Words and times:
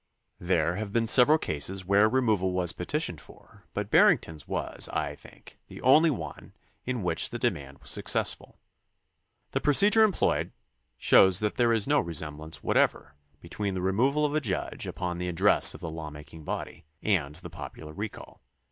There 0.39 0.77
have 0.77 0.91
been 0.91 1.05
several 1.05 1.37
cases 1.37 1.85
where 1.85 2.09
removal 2.09 2.53
was 2.53 2.73
petitioned 2.73 3.21
for, 3.21 3.67
but 3.71 3.91
Barrington's 3.91 4.47
was, 4.47 4.89
I 4.89 5.13
think, 5.13 5.57
the 5.67 5.79
only 5.83 6.09
one 6.09 6.53
in 6.87 7.03
which 7.03 7.29
the 7.29 7.37
demand 7.37 7.77
was 7.77 7.91
successful. 7.91 8.57
The 9.51 9.61
procedure 9.61 10.01
employed 10.03 10.53
shows 10.97 11.37
that 11.41 11.53
there 11.53 11.71
is 11.71 11.87
no 11.87 11.99
resemblance 11.99 12.63
whatever 12.63 13.13
between 13.41 13.75
the 13.75 13.81
removal 13.81 14.25
of 14.25 14.33
a 14.33 14.41
judge 14.41 14.87
upon 14.87 15.19
the 15.19 15.29
address 15.29 15.75
of 15.75 15.81
the 15.81 15.91
law 15.91 16.09
making 16.09 16.45
body 16.45 16.83
and 17.03 17.35
the 17.35 17.51
popular 17.51 17.93
recall. 17.93 18.41